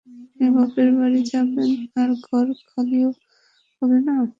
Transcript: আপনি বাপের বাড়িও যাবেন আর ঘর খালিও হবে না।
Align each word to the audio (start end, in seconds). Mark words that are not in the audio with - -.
আপনি 0.07 0.45
বাপের 0.55 0.89
বাড়িও 0.97 1.23
যাবেন 1.31 1.69
আর 1.95 2.09
ঘর 2.25 2.47
খালিও 2.67 3.09
হবে 3.81 3.97
না। 4.07 4.15